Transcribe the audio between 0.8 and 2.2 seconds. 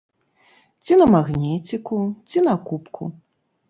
Ці на магніціку,